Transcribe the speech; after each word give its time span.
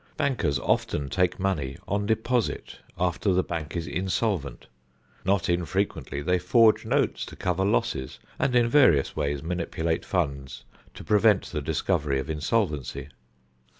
Bankers 0.17 0.57
often 0.57 1.09
take 1.09 1.39
money 1.39 1.77
on 1.87 2.07
deposit 2.07 2.79
after 2.97 3.33
the 3.33 3.43
bank 3.43 3.75
is 3.77 3.85
insolvent. 3.85 4.65
Not 5.23 5.47
infrequently 5.47 6.23
they 6.23 6.39
forge 6.39 6.87
notes 6.87 7.23
to 7.27 7.35
cover 7.35 7.63
losses 7.63 8.17
and 8.39 8.55
in 8.55 8.67
various 8.67 9.15
ways 9.15 9.43
manipulate 9.43 10.03
funds 10.03 10.63
to 10.95 11.03
prevent 11.03 11.51
the 11.51 11.61
discovery 11.61 12.17
of 12.19 12.31
insolvency. 12.31 13.09